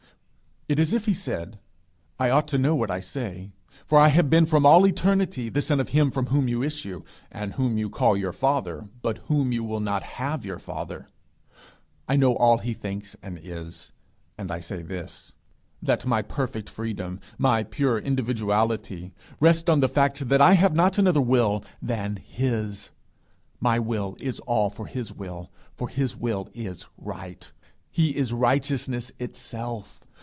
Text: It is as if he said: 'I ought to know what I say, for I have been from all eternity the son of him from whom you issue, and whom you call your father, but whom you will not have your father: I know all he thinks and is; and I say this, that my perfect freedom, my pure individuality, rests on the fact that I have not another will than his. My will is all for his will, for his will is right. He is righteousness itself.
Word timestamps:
It 0.69 0.79
is 0.79 0.93
as 0.93 0.93
if 0.93 1.05
he 1.05 1.13
said: 1.13 1.59
'I 2.17 2.29
ought 2.29 2.47
to 2.49 2.57
know 2.57 2.73
what 2.77 2.89
I 2.89 3.01
say, 3.01 3.51
for 3.85 3.99
I 3.99 4.07
have 4.07 4.29
been 4.29 4.45
from 4.45 4.65
all 4.65 4.87
eternity 4.87 5.49
the 5.49 5.61
son 5.61 5.81
of 5.81 5.89
him 5.89 6.11
from 6.11 6.27
whom 6.27 6.47
you 6.47 6.63
issue, 6.63 7.03
and 7.29 7.55
whom 7.55 7.77
you 7.77 7.89
call 7.89 8.15
your 8.15 8.31
father, 8.31 8.87
but 9.01 9.17
whom 9.27 9.51
you 9.51 9.65
will 9.65 9.81
not 9.81 10.01
have 10.03 10.45
your 10.45 10.59
father: 10.59 11.09
I 12.07 12.15
know 12.15 12.35
all 12.37 12.59
he 12.59 12.73
thinks 12.73 13.17
and 13.21 13.37
is; 13.43 13.91
and 14.37 14.49
I 14.49 14.61
say 14.61 14.81
this, 14.81 15.33
that 15.81 16.05
my 16.05 16.21
perfect 16.21 16.69
freedom, 16.69 17.19
my 17.37 17.63
pure 17.63 17.97
individuality, 17.99 19.13
rests 19.41 19.69
on 19.69 19.81
the 19.81 19.89
fact 19.89 20.29
that 20.29 20.39
I 20.41 20.53
have 20.53 20.73
not 20.73 20.97
another 20.97 21.19
will 21.21 21.65
than 21.81 22.15
his. 22.15 22.91
My 23.59 23.77
will 23.77 24.15
is 24.21 24.39
all 24.41 24.69
for 24.69 24.85
his 24.85 25.11
will, 25.11 25.51
for 25.73 25.89
his 25.89 26.15
will 26.15 26.47
is 26.53 26.85
right. 26.97 27.51
He 27.89 28.15
is 28.15 28.31
righteousness 28.31 29.11
itself. 29.19 29.97